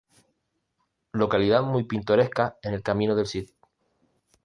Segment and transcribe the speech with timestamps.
[1.13, 3.51] Localidad muy pintoresca en el Camino del Cid.